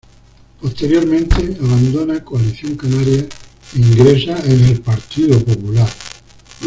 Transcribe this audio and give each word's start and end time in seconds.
Posteriormente 0.59 1.57
abandona 1.63 2.23
Coalición 2.25 2.73
Canaria 2.75 3.19
e 3.19 3.77
ingresa 3.77 4.35
en 4.45 4.63
el 4.65 4.81
Partido 4.81 5.37
Popular. 5.45 5.87